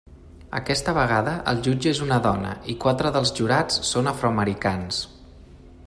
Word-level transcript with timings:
Aquesta 0.59 0.93
vegada 0.97 1.33
el 1.51 1.61
jutge 1.67 1.91
és 1.95 2.01
una 2.05 2.17
dona 2.29 2.55
i 2.73 2.77
quatre 2.87 3.13
dels 3.19 3.35
jurats 3.41 3.79
són 3.91 4.15
afroamericans. 4.15 5.03